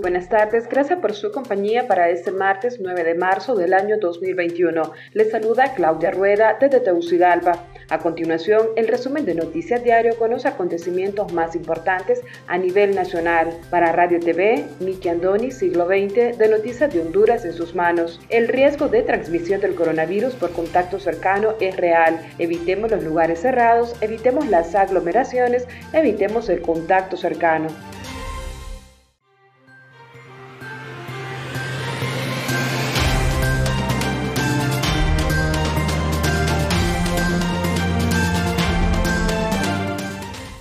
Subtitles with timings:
[0.00, 4.92] Buenas tardes, gracias por su compañía para este martes 9 de marzo del año 2021.
[5.12, 7.66] Les saluda Claudia Rueda desde Tegucigalpa.
[7.90, 13.50] A continuación, el resumen de Noticias Diario con los acontecimientos más importantes a nivel nacional.
[13.68, 18.20] Para Radio TV, Miki Andoni, siglo XX, de Noticias de Honduras en sus manos.
[18.28, 22.20] El riesgo de transmisión del coronavirus por contacto cercano es real.
[22.38, 27.68] Evitemos los lugares cerrados, evitemos las aglomeraciones, evitemos el contacto cercano.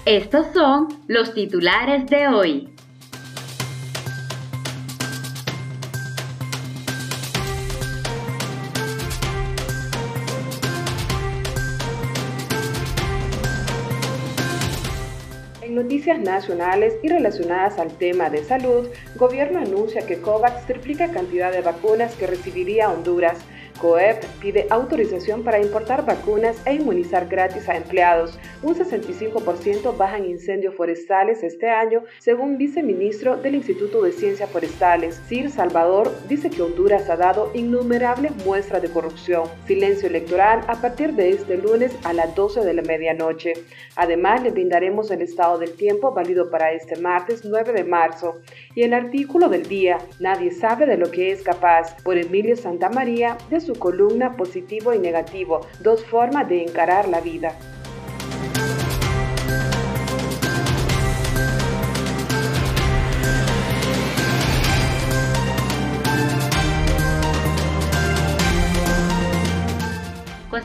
[0.09, 2.73] Estos son los titulares de hoy.
[15.61, 21.51] En noticias nacionales y relacionadas al tema de salud, gobierno anuncia que COVAX triplica cantidad
[21.51, 23.37] de vacunas que recibiría Honduras.
[23.79, 28.37] COEP pide autorización para importar vacunas e inmunizar gratis a empleados.
[28.61, 35.21] Un 65% bajan incendios forestales este año, según viceministro del Instituto de Ciencias Forestales.
[35.27, 39.43] Sir Salvador dice que Honduras ha dado innumerables muestras de corrupción.
[39.65, 43.53] Silencio electoral a partir de este lunes a las 12 de la medianoche.
[43.95, 48.41] Además, le brindaremos el estado del tiempo válido para este martes 9 de marzo.
[48.75, 53.37] Y el artículo del día, Nadie sabe de lo que es capaz, por Emilio Santamaría,
[53.49, 57.57] de su columna Positivo y Negativo, dos formas de encarar la vida.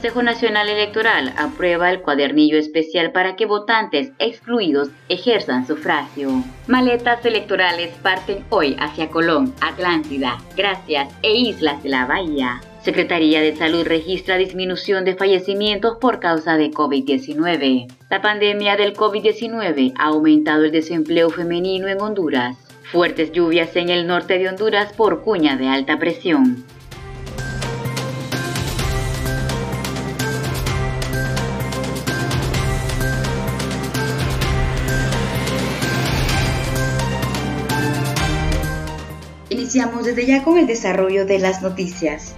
[0.05, 6.31] Consejo Nacional Electoral aprueba el cuadernillo especial para que votantes excluidos ejerzan sufragio.
[6.67, 12.61] Maletas electorales parten hoy hacia Colón, Atlántida, Gracias e Islas de la Bahía.
[12.85, 17.91] Secretaría de Salud registra disminución de fallecimientos por causa de COVID-19.
[18.11, 22.59] La pandemia del COVID-19 ha aumentado el desempleo femenino en Honduras.
[22.93, 26.63] Fuertes lluvias en el norte de Honduras por cuña de alta presión.
[39.49, 42.35] Iniciamos desde ya con el desarrollo de las noticias.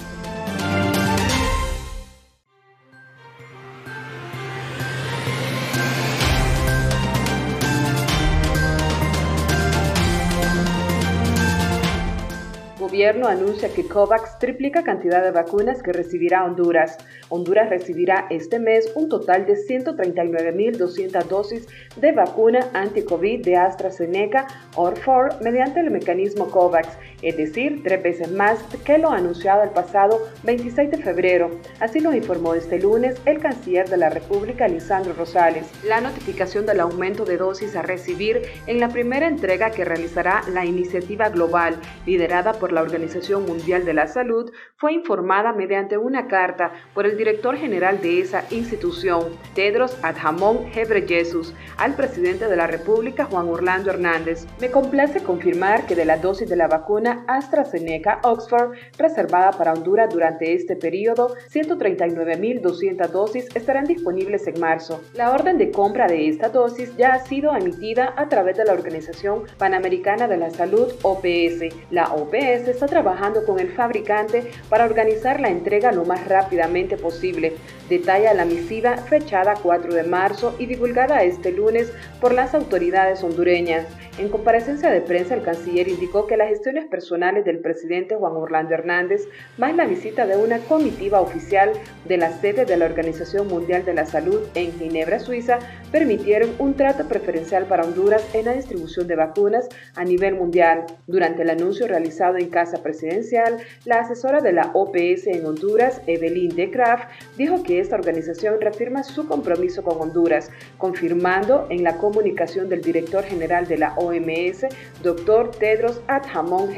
[13.07, 16.99] Gobierno anuncia que COVAX triplica cantidad de vacunas que recibirá Honduras.
[17.29, 24.97] Honduras recibirá este mes un total de 139.200 dosis de vacuna anti-COVID de AstraZeneca or
[25.41, 30.93] mediante el mecanismo COVAX, es decir, tres veces más que lo anunciado el pasado 26
[30.93, 31.51] de febrero.
[31.81, 35.67] Así lo informó este lunes el canciller de la República, Lisandro Rosales.
[35.85, 40.65] La notificación del aumento de dosis a recibir en la primera entrega que realizará la
[40.65, 46.75] iniciativa global, liderada por la Organización Mundial de la Salud, fue informada mediante una carta
[46.95, 53.25] por el director general de esa institución, Tedros Adhanom Ghebreyesus, al presidente de la República,
[53.25, 54.47] Juan Orlando Hernández.
[54.61, 60.13] Me complace confirmar que de la dosis de la vacuna AstraZeneca Oxford reservada para Honduras
[60.13, 65.01] durante este periodo, 139.200 dosis estarán disponibles en marzo.
[65.15, 68.73] La orden de compra de esta dosis ya ha sido emitida a través de la
[68.73, 71.75] Organización Panamericana de la Salud, OPS.
[71.91, 77.55] La OPS está trabajando con el fabricante para organizar la entrega lo más rápidamente posible.
[77.89, 83.87] Detalla la misiva fechada 4 de marzo y divulgada este lunes por las autoridades hondureñas.
[84.19, 88.73] En comparecencia de prensa, el canciller indicó que las gestiones personales del presidente Juan Orlando
[88.73, 89.29] Hernández,
[89.59, 91.73] más la visita de una comitiva oficial
[92.07, 95.59] de la sede de la Organización Mundial de la Salud en Ginebra, Suiza,
[95.93, 100.87] permitieron un trato preferencial para Honduras en la distribución de vacunas a nivel mundial.
[101.07, 106.57] Durante el anuncio realizado en Casa Presidencial, la asesora de la OPS en Honduras, Evelyn
[106.57, 107.03] de Graaf,
[107.37, 113.23] dijo que esta organización reafirma su compromiso con Honduras, confirmando en la comunicación del director
[113.23, 114.65] general de la OMS,
[115.03, 116.01] doctor Tedros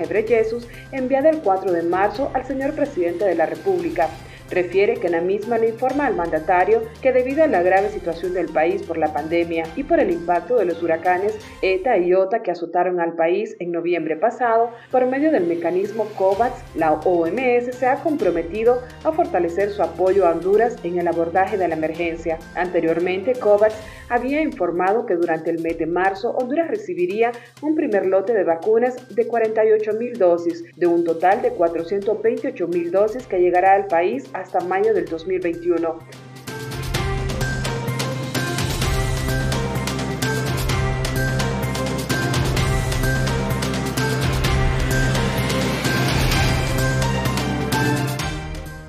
[0.08, 4.08] Ghebreyesus, enviada el 4 de marzo al señor presidente de la República.
[4.50, 8.48] Refiere que la misma le informa al mandatario que debido a la grave situación del
[8.48, 12.50] país por la pandemia y por el impacto de los huracanes ETA y OTA que
[12.50, 17.96] azotaron al país en noviembre pasado, por medio del mecanismo COVAX, la OMS se ha
[17.96, 22.38] comprometido a fortalecer su apoyo a Honduras en el abordaje de la emergencia.
[22.54, 23.74] Anteriormente, COVAX
[24.08, 29.14] había informado que durante el mes de marzo Honduras recibiría un primer lote de vacunas
[29.14, 34.24] de 48 mil dosis, de un total de 428 mil dosis que llegará al país
[34.38, 35.98] hasta mayo del 2021.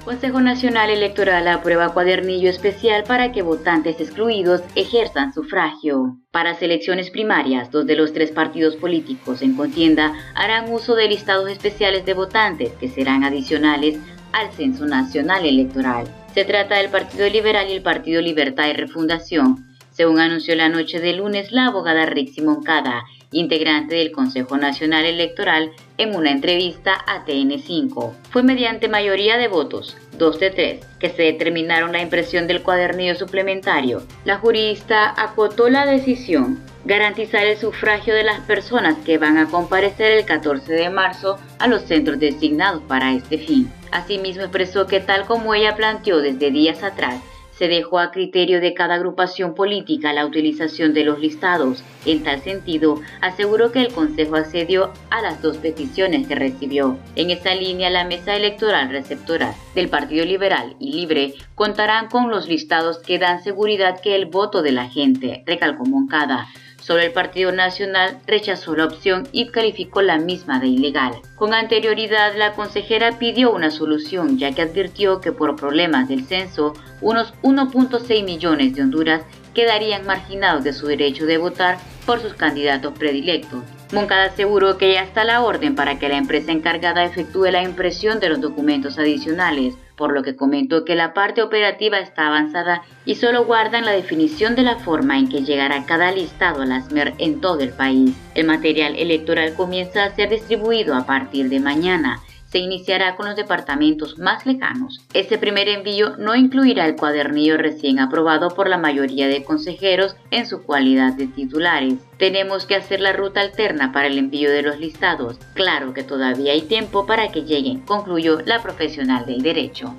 [0.05, 6.17] Consejo Nacional Electoral aprueba cuadernillo especial para que votantes excluidos ejerzan sufragio.
[6.31, 11.49] Para selecciones primarias, dos de los tres partidos políticos en contienda harán uso de listados
[11.49, 13.97] especiales de votantes que serán adicionales
[14.31, 16.07] al Censo Nacional Electoral.
[16.33, 20.99] Se trata del Partido Liberal y el Partido Libertad y Refundación, según anunció la noche
[20.99, 27.25] de lunes la abogada Rixi Moncada, integrante del Consejo Nacional Electoral, en una entrevista a
[27.25, 28.13] TN5.
[28.31, 33.15] Fue mediante mayoría de votos, 2 de 3, que se determinaron la impresión del cuadernillo
[33.15, 34.03] suplementario.
[34.25, 40.11] La jurista acotó la decisión garantizar el sufragio de las personas que van a comparecer
[40.11, 43.71] el 14 de marzo a los centros designados para este fin.
[43.91, 47.21] Asimismo expresó que tal como ella planteó desde días atrás,
[47.59, 51.83] se dejó a criterio de cada agrupación política la utilización de los listados.
[52.05, 56.97] En tal sentido, aseguró que el Consejo accedió a las dos peticiones que recibió.
[57.17, 62.47] En esta línea, la mesa electoral receptora del Partido Liberal y Libre contarán con los
[62.47, 66.47] listados que dan seguridad que el voto de la gente, recalcó Moncada,
[66.81, 71.13] Solo el Partido Nacional rechazó la opción y calificó la misma de ilegal.
[71.35, 76.73] Con anterioridad, la consejera pidió una solución, ya que advirtió que por problemas del censo,
[77.01, 79.21] unos 1.6 millones de Honduras
[79.53, 83.63] quedarían marginados de su derecho de votar por sus candidatos predilectos.
[83.91, 88.19] Moncada aseguró que ya está la orden para que la empresa encargada efectúe la impresión
[88.19, 93.15] de los documentos adicionales, por lo que comentó que la parte operativa está avanzada y
[93.15, 97.15] solo guardan la definición de la forma en que llegará cada listado a la SMER
[97.17, 98.15] en todo el país.
[98.35, 103.35] El material electoral comienza a ser distribuido a partir de mañana se iniciará con los
[103.35, 104.99] departamentos más lejanos.
[105.13, 110.45] Este primer envío no incluirá el cuadernillo recién aprobado por la mayoría de consejeros en
[110.45, 111.95] su cualidad de titulares.
[112.17, 115.37] Tenemos que hacer la ruta alterna para el envío de los listados.
[115.53, 119.95] Claro que todavía hay tiempo para que lleguen, concluyó la profesional del derecho.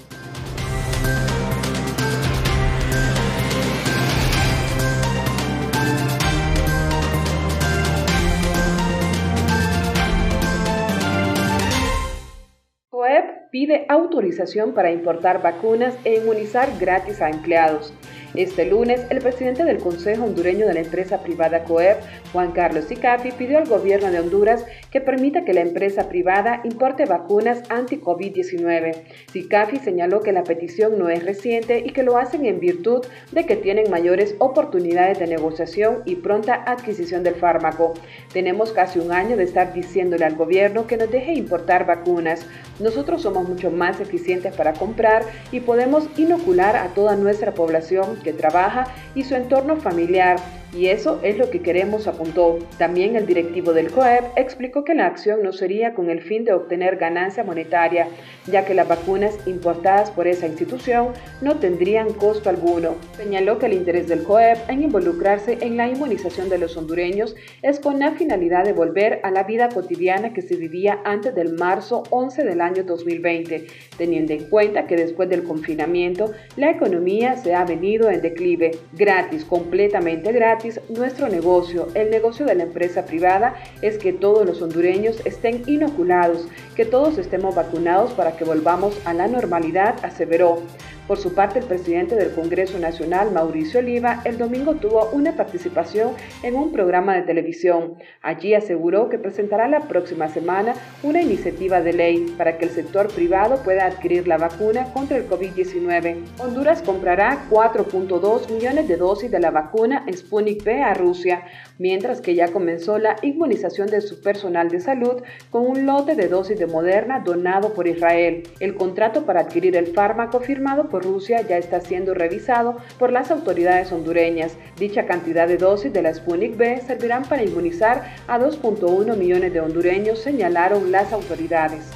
[13.61, 17.93] Pide autorización para importar vacunas e inmunizar gratis a empleados.
[18.35, 21.99] Este lunes, el presidente del Consejo Hondureño de la empresa privada COEP,
[22.33, 27.07] Juan Carlos Sicafi, pidió al gobierno de Honduras que permita que la empresa privada importe
[27.07, 29.03] vacunas anti-COVID-19.
[29.33, 33.47] Sicafi señaló que la petición no es reciente y que lo hacen en virtud de
[33.47, 37.95] que tienen mayores oportunidades de negociación y pronta adquisición del fármaco.
[38.33, 42.47] Tenemos casi un año de estar diciéndole al gobierno que nos deje importar vacunas.
[42.79, 48.33] Nosotros somos mucho más eficientes para comprar y podemos inocular a toda nuestra población que
[48.33, 50.39] trabaja y su entorno familiar.
[50.73, 52.59] Y eso es lo que queremos, apuntó.
[52.79, 56.53] También el directivo del COEP explicó que la acción no sería con el fin de
[56.53, 58.09] obtener ganancia monetaria,
[58.47, 61.09] ya que las vacunas importadas por esa institución
[61.41, 62.95] no tendrían costo alguno.
[63.17, 67.81] Señaló que el interés del COEP en involucrarse en la inmunización de los hondureños es
[67.81, 72.05] con la finalidad de volver a la vida cotidiana que se vivía antes del marzo
[72.11, 77.65] 11 del año 2020, teniendo en cuenta que después del confinamiento la economía se ha
[77.65, 78.73] venido en declive.
[78.93, 84.62] Gratis, completamente gratis, nuestro negocio, el negocio de la empresa privada, es que todos los
[84.62, 90.62] hondureños estén inoculados, que todos estemos vacunados para que volvamos a la normalidad, aseveró.
[91.11, 96.12] Por su parte, el presidente del Congreso Nacional, Mauricio Oliva, el domingo tuvo una participación
[96.45, 97.97] en un programa de televisión.
[98.23, 103.12] Allí aseguró que presentará la próxima semana una iniciativa de ley para que el sector
[103.12, 106.26] privado pueda adquirir la vacuna contra el COVID-19.
[106.38, 111.43] Honduras comprará 4.2 millones de dosis de la vacuna Sputnik V a Rusia,
[111.79, 116.29] mientras que ya comenzó la inmunización de su personal de salud con un lote de
[116.29, 118.45] dosis de Moderna donado por Israel.
[118.61, 123.30] El contrato para adquirir el fármaco firmado por Rusia ya está siendo revisado por las
[123.30, 124.57] autoridades hondureñas.
[124.76, 129.61] Dicha cantidad de dosis de la Sputnik B servirán para inmunizar a 2.1 millones de
[129.61, 131.90] hondureños, señalaron las autoridades.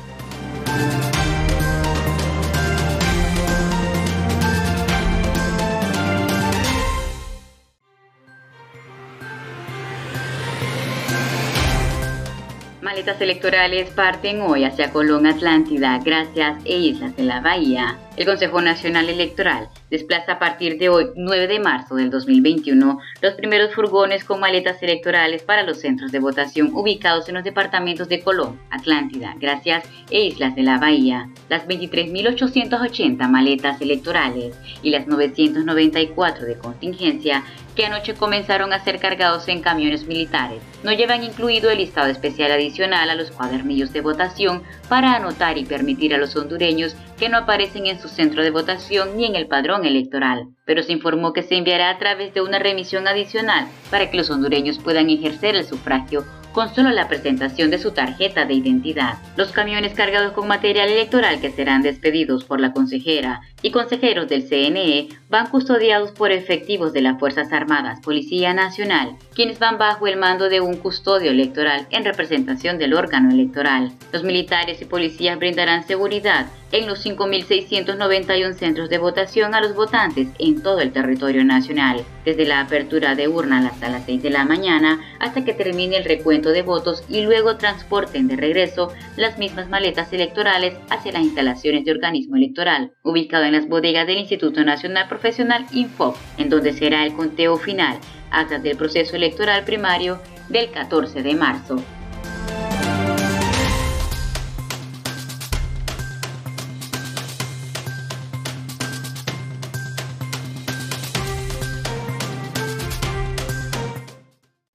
[12.94, 17.98] maletas electorales parten hoy hacia Colón Atlántida, Gracias e Islas de la Bahía.
[18.16, 23.34] El Consejo Nacional Electoral desplaza a partir de hoy, 9 de marzo del 2021, los
[23.34, 28.20] primeros furgones con maletas electorales para los centros de votación ubicados en los departamentos de
[28.20, 31.28] Colón, Atlántida, Gracias e Islas de la Bahía.
[31.48, 37.42] Las 23.880 maletas electorales y las 994 de contingencia
[37.74, 40.62] que anoche comenzaron a ser cargados en camiones militares.
[40.82, 45.64] No llevan incluido el listado especial adicional a los cuadernillos de votación para anotar y
[45.64, 46.94] permitir a los hondureños
[47.28, 51.32] no aparecen en su centro de votación ni en el padrón electoral, pero se informó
[51.32, 55.56] que se enviará a través de una remisión adicional para que los hondureños puedan ejercer
[55.56, 59.18] el sufragio con solo la presentación de su tarjeta de identidad.
[59.36, 64.46] Los camiones cargados con material electoral que serán despedidos por la consejera y consejeros del
[64.46, 70.18] CNE van custodiados por efectivos de las Fuerzas Armadas, Policía Nacional, quienes van bajo el
[70.18, 73.92] mando de un custodio electoral en representación del órgano electoral.
[74.12, 80.28] Los militares y policías brindarán seguridad en los 5.691 centros de votación a los votantes
[80.38, 84.44] en todo el territorio nacional, desde la apertura de urnas hasta las 6 de la
[84.44, 89.68] mañana hasta que termine el recuento de votos y luego transporten de regreso las mismas
[89.68, 95.08] maletas electorales hacia las instalaciones de organismo electoral, ubicado en las bodegas del Instituto Nacional
[95.08, 97.98] Profesional Info, en donde será el conteo final,
[98.30, 101.82] hasta del proceso electoral primario del 14 de marzo.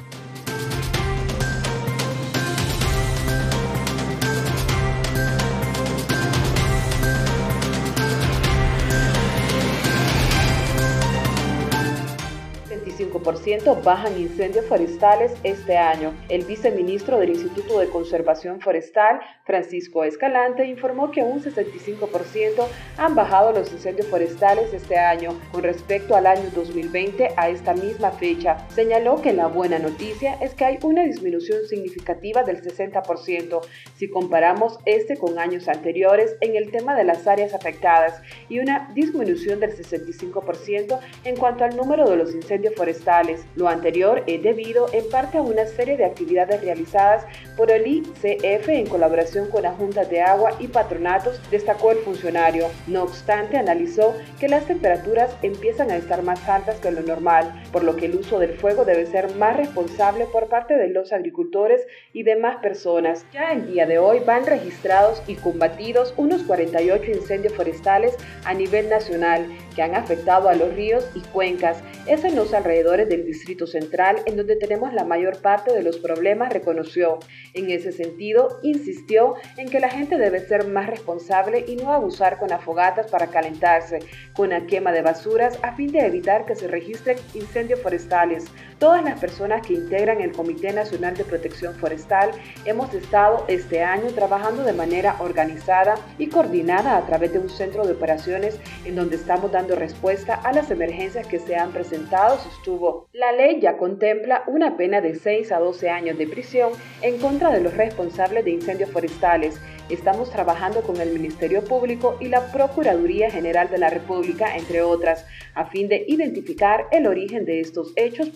[13.41, 16.13] 25% bajan incendios forestales este año.
[16.29, 22.67] El viceministro del Instituto de Conservación Forestal, Francisco Escalante, informó que un 65%
[22.97, 28.11] han bajado los incendios forestales este año con respecto al año 2020 a esta misma
[28.11, 28.57] fecha.
[28.69, 33.61] Señaló que la buena noticia es que hay una disminución significativa del 60%
[33.95, 38.89] si comparamos este con años anteriores en el tema de las áreas afectadas y una
[38.93, 44.87] disminución del 65% en cuanto al número de los incendios forestales Lo anterior es debido
[44.93, 47.25] en parte a una serie de actividades realizadas
[47.57, 52.67] por el ICF en colaboración con la Junta de Agua y Patronatos, destacó el funcionario.
[52.87, 57.83] No obstante, analizó que las temperaturas empiezan a estar más altas que lo normal, por
[57.83, 61.85] lo que el uso del fuego debe ser más responsable por parte de los agricultores
[62.13, 63.25] y demás personas.
[63.33, 68.89] Ya el día de hoy van registrados y combatidos unos 48 incendios forestales a nivel
[68.89, 69.45] nacional
[69.75, 71.81] que han afectado a los ríos y cuencas.
[72.07, 75.97] Es en los alrededores del Distrito Central en donde tenemos la mayor parte de los
[75.97, 77.19] problemas, reconoció.
[77.53, 82.37] En ese sentido, insistió en que la gente debe ser más responsable y no abusar
[82.37, 83.99] con afogatas para calentarse,
[84.33, 88.45] con la quema de basuras a fin de evitar que se registren incendios forestales.
[88.81, 92.31] Todas las personas que integran el Comité Nacional de Protección Forestal
[92.65, 97.85] hemos estado este año trabajando de manera organizada y coordinada a través de un centro
[97.85, 103.07] de operaciones en donde estamos dando respuesta a las emergencias que se han presentado, sostuvo.
[103.13, 106.71] La ley ya contempla una pena de 6 a 12 años de prisión
[107.03, 109.61] en contra de los responsables de incendios forestales
[109.91, 115.25] Estamos trabajando con el Ministerio Público y la Procuraduría General de la República, entre otras,
[115.53, 118.29] a fin de identificar el origen de estos hechos,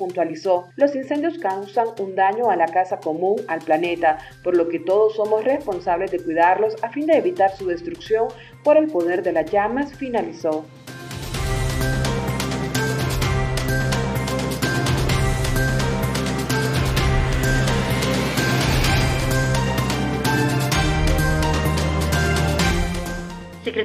[0.75, 5.15] Los incendios causan un daño a la casa común, al planeta, por lo que todos
[5.15, 8.27] somos responsables de cuidarlos a fin de evitar su destrucción
[8.63, 10.65] por el poder de las llamas, finalizó.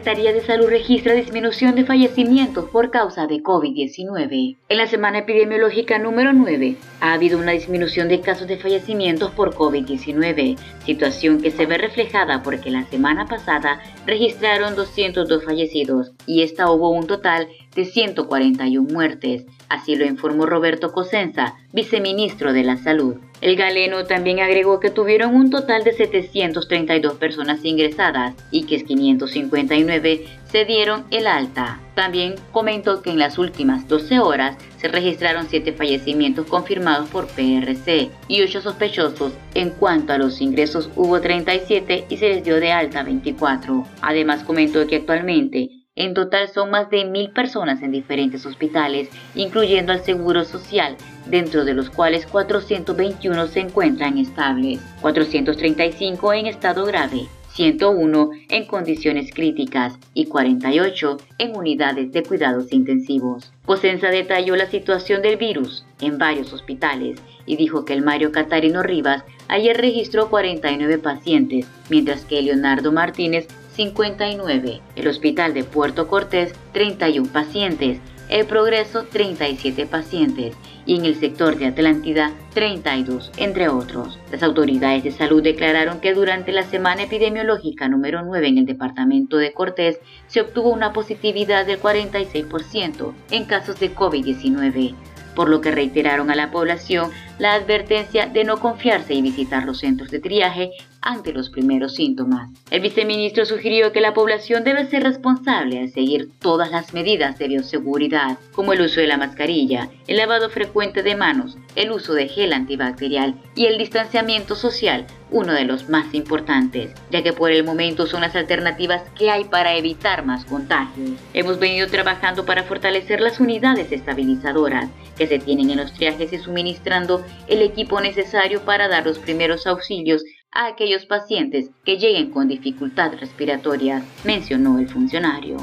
[0.01, 4.57] Secretaría de Salud registra disminución de fallecimientos por causa de COVID-19.
[4.71, 9.55] En la semana epidemiológica número 9 ha habido una disminución de casos de fallecimientos por
[9.55, 16.71] COVID-19, situación que se ve reflejada porque la semana pasada registraron 202 fallecidos y esta
[16.71, 23.17] hubo un total de 141 muertes, así lo informó Roberto Cosenza, viceministro de la Salud.
[23.41, 30.27] El galeno también agregó que tuvieron un total de 732 personas ingresadas y que 559
[30.51, 31.81] se dieron el alta.
[31.95, 38.11] También comentó que en las últimas 12 horas se registraron 7 fallecimientos confirmados por PRC
[38.29, 39.33] y 8 sospechosos.
[39.55, 43.87] En cuanto a los ingresos hubo 37 y se les dio de alta 24.
[44.03, 49.93] Además comentó que actualmente en total son más de mil personas en diferentes hospitales, incluyendo
[49.93, 57.27] al Seguro Social, dentro de los cuales 421 se encuentran estables, 435 en estado grave,
[57.53, 63.53] 101 en condiciones críticas y 48 en unidades de cuidados intensivos.
[63.67, 68.83] Cosenza detalló la situación del virus en varios hospitales y dijo que el Mario Catarino
[68.83, 76.55] Rivas ayer registró 49 pacientes, mientras que Leonardo Martínez 59, el Hospital de Puerto Cortés
[76.73, 80.57] 31 pacientes, el Progreso 37 pacientes.
[80.87, 84.19] Y en el sector de Atlántida 32, entre otros.
[84.33, 89.37] Las autoridades de salud declararon que durante la semana epidemiológica número 9 en el departamento
[89.37, 94.95] de Cortés se obtuvo una positividad del 46% en casos de COVID-19
[95.35, 99.79] por lo que reiteraron a la población la advertencia de no confiarse y visitar los
[99.79, 102.51] centros de triaje ante los primeros síntomas.
[102.71, 107.49] El viceministro sugirió que la población debe ser responsable al seguir todas las medidas de
[107.49, 112.29] bioseguridad, como el uso de la mascarilla, el lavado frecuente de manos, el uso de
[112.29, 117.65] gel antibacterial y el distanciamiento social, uno de los más importantes, ya que por el
[117.65, 121.11] momento son las alternativas que hay para evitar más contagios.
[121.35, 126.39] Hemos venido trabajando para fortalecer las unidades estabilizadoras que se tienen en los triajes y
[126.39, 132.49] suministrando el equipo necesario para dar los primeros auxilios a aquellos pacientes que lleguen con
[132.49, 135.59] dificultad respiratoria, mencionó el funcionario.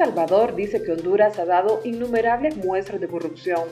[0.00, 3.64] Salvador dice que Honduras ha dado innumerables muestras de corrupción.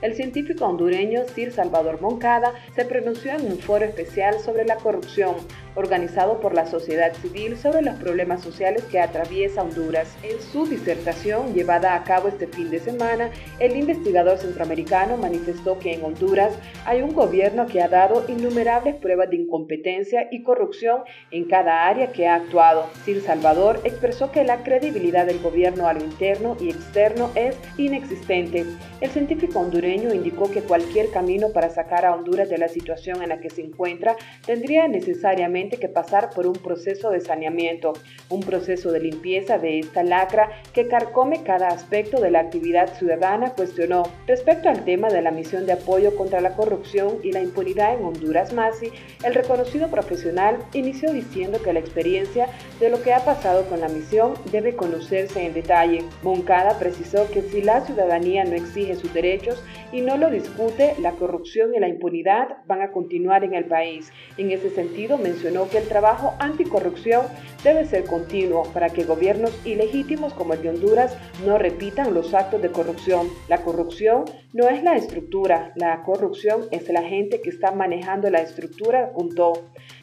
[0.00, 5.34] El científico hondureño Sir Salvador Moncada se pronunció en un foro especial sobre la corrupción,
[5.74, 10.14] organizado por la sociedad civil sobre los problemas sociales que atraviesa Honduras.
[10.22, 15.94] En su disertación llevada a cabo este fin de semana, el investigador centroamericano manifestó que
[15.94, 21.44] en Honduras hay un gobierno que ha dado innumerables pruebas de incompetencia y corrupción en
[21.46, 22.86] cada área que ha actuado.
[23.04, 28.64] Sir Salvador expresó que la credibilidad del gobierno a lo interno y externo es inexistente.
[29.00, 33.28] El científico hondureño indicó que cualquier camino para sacar a Honduras de la situación en
[33.28, 37.94] la que se encuentra tendría necesariamente necesariamente que pasar por un proceso de saneamiento,
[38.28, 43.54] un proceso de limpieza de esta lacra que carcome cada aspecto de la actividad ciudadana,
[43.54, 44.04] cuestionó.
[44.26, 48.04] Respecto al tema de la misión de apoyo contra la corrupción y la impunidad en
[48.04, 48.90] Honduras Masi,
[49.24, 52.48] el reconocido profesional inició diciendo que la experiencia
[52.80, 56.04] de lo que ha pasado con la misión debe conocerse en detalle.
[56.22, 61.12] Moncada precisó que si la ciudadanía no exige sus derechos y no lo discute, la
[61.12, 64.12] corrupción y la impunidad van a continuar en el país.
[64.36, 67.26] En ese sentido, mencionó que el trabajo anticorrupción
[67.62, 72.60] debe ser continuo para que gobiernos ilegítimos como el de Honduras no repitan los actos
[72.60, 73.28] de corrupción.
[73.48, 78.40] La corrupción no es la estructura, la corrupción es la gente que está manejando la
[78.40, 79.52] estructura, apuntó.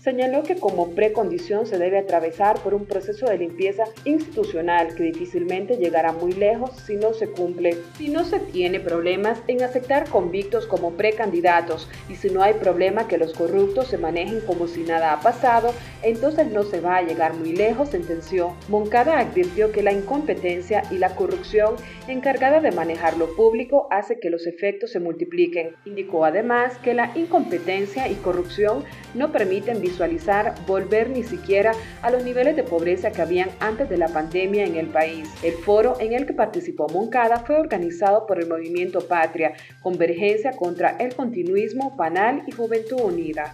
[0.04, 5.78] Señaló que como precondición se debe atravesar por un proceso de limpieza institucional que difícilmente
[5.78, 10.66] llegará muy lejos si no se cumple, si no se tiene problemas en aceptar convictos
[10.66, 15.14] como precandidatos y si no hay problema que los corruptos se manejen como si nada
[15.14, 18.56] ha pasado, entonces no se va a llegar muy lejos, sentenció.
[18.70, 21.76] Moncada advirtió que la incompetencia y la corrupción
[22.08, 25.76] encargada de manejar lo público hace que los efectos se multipliquen.
[25.86, 28.84] Indicó además que la incompetencia y corrupción
[29.14, 33.98] no permiten visualizar volver ni siquiera a los niveles de pobreza que habían antes de
[33.98, 35.30] la pandemia en el país.
[35.44, 40.96] El foro en el que participó Moncada fue organizado por el movimiento Patria, Convergencia contra
[40.98, 43.54] el Continuismo, Panal y Juventud Unida.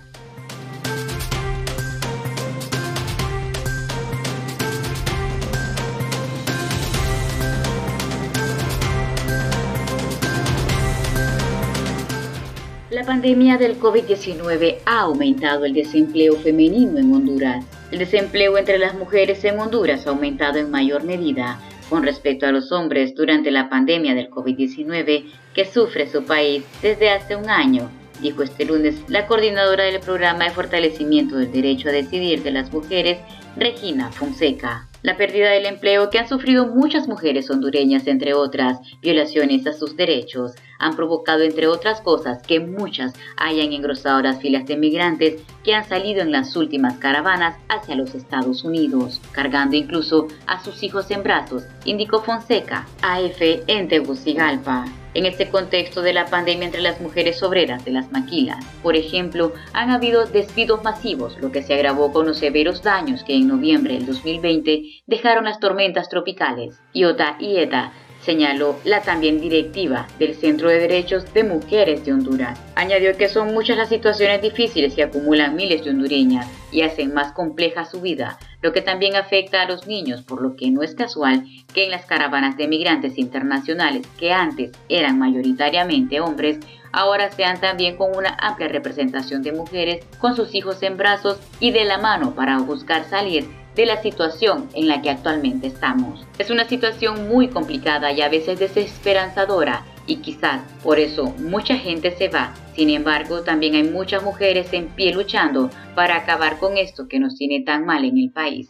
[12.98, 17.64] La pandemia del COVID-19 ha aumentado el desempleo femenino en Honduras.
[17.92, 21.60] El desempleo entre las mujeres en Honduras ha aumentado en mayor medida
[21.92, 27.12] con respecto a los hombres durante la pandemia del COVID-19 que sufre su país desde
[27.12, 27.88] hace un año,
[28.20, 32.74] dijo este lunes la coordinadora del programa de fortalecimiento del derecho a decidir de las
[32.74, 33.20] mujeres,
[33.56, 34.90] Regina Fonseca.
[35.04, 39.96] La pérdida del empleo que han sufrido muchas mujeres hondureñas, entre otras violaciones a sus
[39.96, 45.74] derechos, han provocado, entre otras cosas, que muchas hayan engrosado las filas de migrantes que
[45.74, 51.10] han salido en las últimas caravanas hacia los Estados Unidos, cargando incluso a sus hijos
[51.12, 54.86] en brazos, indicó Fonseca, AF en Tegucigalpa.
[55.14, 59.52] En este contexto de la pandemia entre las mujeres obreras de las maquilas, por ejemplo,
[59.74, 63.96] han habido despidos masivos, lo que se agravó con los severos daños que en noviembre
[63.96, 66.80] del 2020 dejaron las tormentas tropicales.
[66.94, 67.94] Iota y ETA
[68.28, 72.60] señaló la también directiva del Centro de Derechos de Mujeres de Honduras.
[72.76, 77.32] Añadió que son muchas las situaciones difíciles que acumulan miles de hondureñas y hacen más
[77.32, 80.94] compleja su vida, lo que también afecta a los niños, por lo que no es
[80.94, 86.60] casual que en las caravanas de migrantes internacionales, que antes eran mayoritariamente hombres,
[86.92, 91.72] ahora sean también con una amplia representación de mujeres con sus hijos en brazos y
[91.72, 96.26] de la mano para buscar salir de la situación en la que actualmente estamos.
[96.38, 102.12] Es una situación muy complicada y a veces desesperanzadora y quizás por eso mucha gente
[102.12, 102.54] se va.
[102.76, 107.36] Sin embargo, también hay muchas mujeres en pie luchando para acabar con esto que nos
[107.36, 108.70] tiene tan mal en el país.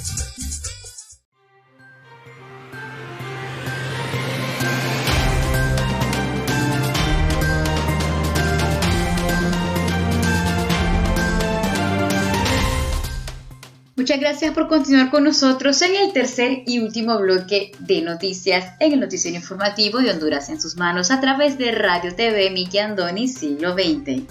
[14.31, 19.01] gracias por continuar con nosotros en el tercer y último bloque de noticias en el
[19.01, 23.73] noticiero informativo de Honduras en sus manos a través de Radio TV Miki Andoni Siglo
[23.73, 24.23] XX.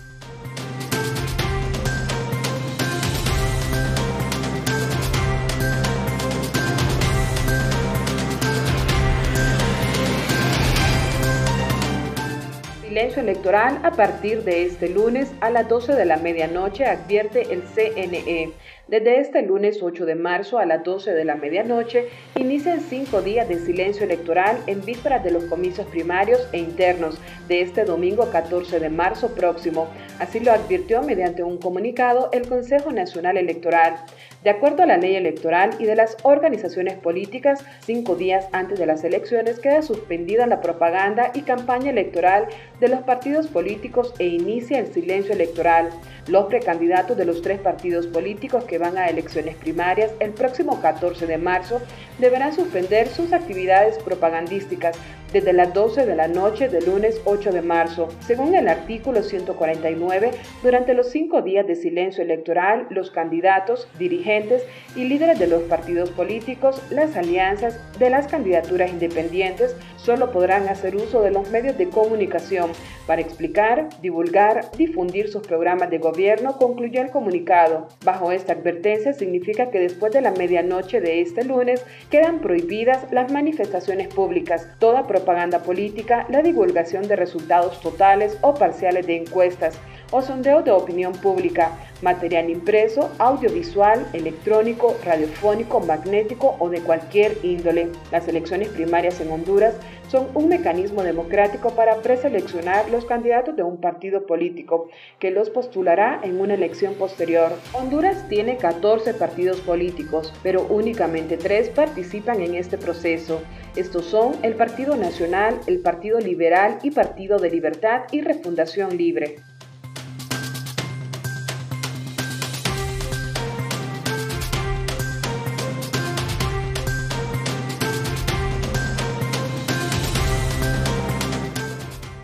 [12.81, 17.63] Silencio electoral a partir de este lunes a las 12 de la medianoche, advierte el
[17.63, 18.55] CNE.
[18.91, 23.49] Desde este lunes 8 de marzo a las 12 de la medianoche inician cinco días
[23.49, 28.81] de silencio electoral en vísperas de los comicios primarios e internos de este domingo 14
[28.81, 29.87] de marzo próximo.
[30.19, 33.95] Así lo advirtió mediante un comunicado el Consejo Nacional Electoral.
[34.43, 38.87] De acuerdo a la ley electoral y de las organizaciones políticas, cinco días antes de
[38.87, 42.47] las elecciones queda suspendida la propaganda y campaña electoral
[42.81, 45.91] de los partidos políticos e inicia el silencio electoral.
[46.27, 51.27] Los precandidatos de los tres partidos políticos que van a elecciones primarias el próximo 14
[51.27, 51.81] de marzo
[52.19, 54.97] deberán suspender sus actividades propagandísticas
[55.33, 58.09] desde las 12 de la noche del lunes 8 de marzo.
[58.21, 60.31] Según el artículo 149,
[60.63, 64.65] durante los cinco días de silencio electoral, los candidatos, dirigentes
[64.97, 70.97] y líderes de los partidos políticos, las alianzas de las candidaturas independientes, solo podrán hacer
[70.97, 72.71] uso de los medios de comunicación
[73.07, 77.89] para explicar, divulgar, difundir sus programas de gobierno, concluyó el comunicado.
[78.05, 83.33] Bajo esta advertencia significa que después de la medianoche de este lunes quedan prohibidas las
[83.33, 89.79] manifestaciones públicas, toda propaganda política, la divulgación de resultados totales o parciales de encuestas
[90.13, 91.71] o sondeo de opinión pública,
[92.03, 97.89] material impreso, audiovisual, electrónico, radiofónico, magnético o de cualquier índole.
[98.11, 99.75] Las elecciones primarias en Honduras
[100.09, 104.89] son un mecanismo democrático para preseleccionar los candidatos de un partido político
[105.21, 107.53] que los postulará en una elección posterior.
[107.73, 113.41] Honduras tiene 14 partidos políticos, pero únicamente tres participan en este proceso.
[113.77, 119.37] Estos son el Partido Nacional, el Partido Liberal y Partido de Libertad y Refundación Libre.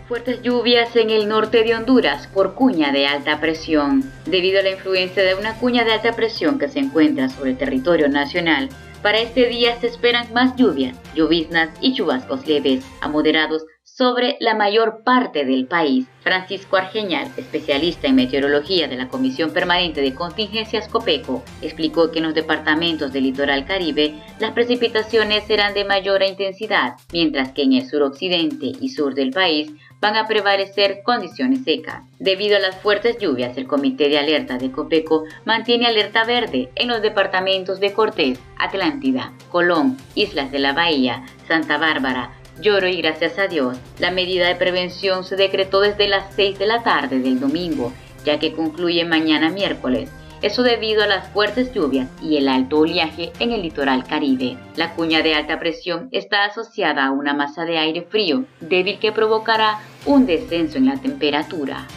[0.09, 4.03] Fuertes lluvias en el norte de Honduras por cuña de alta presión.
[4.25, 7.57] Debido a la influencia de una cuña de alta presión que se encuentra sobre el
[7.57, 8.69] territorio nacional,
[9.07, 14.53] para este día se esperan más lluvias, lloviznas y chubascos leves a moderados sobre la
[14.53, 16.07] mayor parte del país.
[16.23, 22.25] Francisco Argeñal, especialista en meteorología de la Comisión Permanente de Contingencias COPECO, explicó que en
[22.25, 27.87] los departamentos del litoral caribe las precipitaciones serán de mayor intensidad, mientras que en el
[27.87, 32.03] suroccidente y sur del país van a prevalecer condiciones secas.
[32.19, 36.87] Debido a las fuertes lluvias, el Comité de Alerta de Copeco mantiene alerta verde en
[36.87, 43.37] los departamentos de Cortés, Atlántida, Colón, Islas de la Bahía, Santa Bárbara, Lloro y gracias
[43.37, 47.39] a Dios, la medida de prevención se decretó desde las 6 de la tarde del
[47.39, 47.93] domingo,
[48.25, 50.09] ya que concluye mañana miércoles
[50.41, 54.57] eso debido a las fuertes lluvias y el alto oleaje en el litoral caribe.
[54.75, 59.11] La cuña de alta presión está asociada a una masa de aire frío débil que
[59.11, 61.87] provocará un descenso en la temperatura.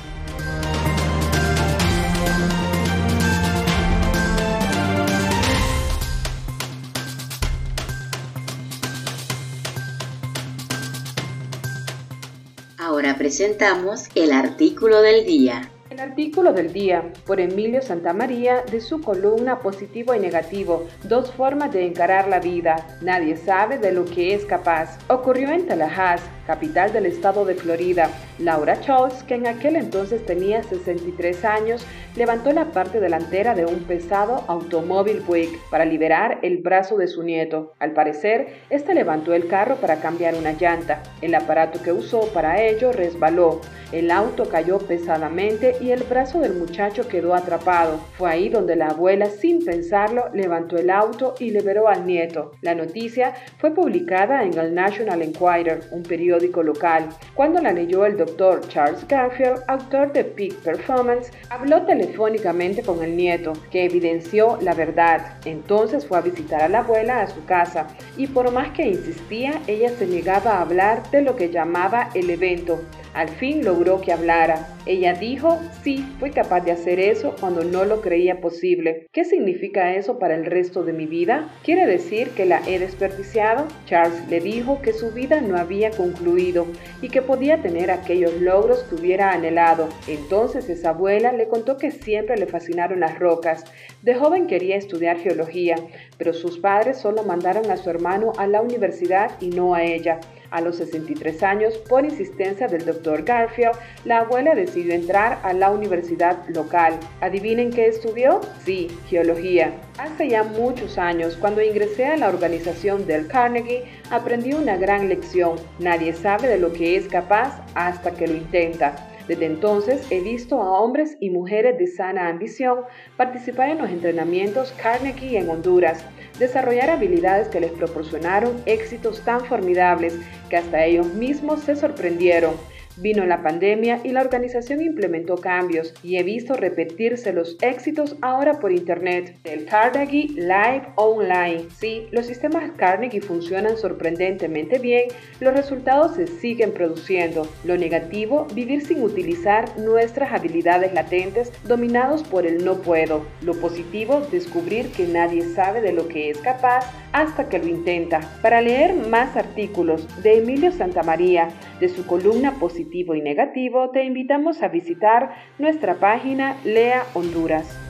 [12.78, 15.70] Ahora presentamos el artículo del día.
[16.00, 21.86] Artículo del día por Emilio Santamaría de su columna Positivo y Negativo, dos formas de
[21.86, 22.98] encarar la vida.
[23.02, 24.96] Nadie sabe de lo que es capaz.
[25.08, 28.08] Ocurrió en Tallahassee, capital del estado de Florida.
[28.40, 33.80] Laura Charles, que en aquel entonces tenía 63 años, levantó la parte delantera de un
[33.80, 37.74] pesado automóvil Buick para liberar el brazo de su nieto.
[37.78, 41.02] Al parecer, este levantó el carro para cambiar una llanta.
[41.20, 43.60] El aparato que usó para ello resbaló.
[43.92, 47.98] El auto cayó pesadamente y el brazo del muchacho quedó atrapado.
[48.16, 52.52] Fue ahí donde la abuela, sin pensarlo, levantó el auto y liberó al nieto.
[52.62, 57.08] La noticia fue publicada en el National Enquirer, un periódico local.
[57.34, 58.29] Cuando la leyó el doctor
[58.68, 65.38] Charles Garfield, autor de Peak Performance, habló telefónicamente con el nieto, que evidenció la verdad.
[65.44, 69.60] Entonces fue a visitar a la abuela a su casa y por más que insistía,
[69.66, 72.80] ella se negaba a hablar de lo que llamaba el evento.
[73.12, 74.68] Al fin logró que hablara.
[74.86, 79.08] Ella dijo, sí, fui capaz de hacer eso cuando no lo creía posible.
[79.12, 81.50] ¿Qué significa eso para el resto de mi vida?
[81.64, 83.66] ¿Quiere decir que la he desperdiciado?
[83.86, 86.66] Charles le dijo que su vida no había concluido
[87.02, 87.90] y que podía tener
[88.20, 89.88] aquellos logros que hubiera anhelado.
[90.06, 93.64] Entonces esa abuela le contó que siempre le fascinaron las rocas.
[94.02, 95.76] De joven quería estudiar geología,
[96.20, 100.20] pero sus padres solo mandaron a su hermano a la universidad y no a ella.
[100.50, 103.72] A los 63 años, por insistencia del doctor Garfield,
[104.04, 106.92] la abuela decidió entrar a la universidad local.
[107.22, 108.42] ¿Adivinen qué estudió?
[108.66, 109.72] Sí, geología.
[109.96, 115.56] Hace ya muchos años, cuando ingresé a la organización del Carnegie, aprendí una gran lección.
[115.78, 119.09] Nadie sabe de lo que es capaz hasta que lo intenta.
[119.28, 122.80] Desde entonces he visto a hombres y mujeres de sana ambición
[123.16, 126.04] participar en los entrenamientos Carnegie en Honduras,
[126.38, 132.54] desarrollar habilidades que les proporcionaron éxitos tan formidables que hasta ellos mismos se sorprendieron.
[132.96, 138.58] Vino la pandemia y la organización implementó cambios y he visto repetirse los éxitos ahora
[138.60, 139.36] por Internet.
[139.44, 141.66] El Carnegie Live Online.
[141.74, 145.04] Sí, los sistemas Carnegie funcionan sorprendentemente bien,
[145.40, 147.48] los resultados se siguen produciendo.
[147.64, 153.24] Lo negativo, vivir sin utilizar nuestras habilidades latentes dominados por el no puedo.
[153.42, 158.20] Lo positivo, descubrir que nadie sabe de lo que es capaz hasta que lo intenta.
[158.42, 161.48] Para leer más artículos de Emilio Santamaría,
[161.80, 167.89] de su columna positivo y negativo, te invitamos a visitar nuestra página Lea Honduras.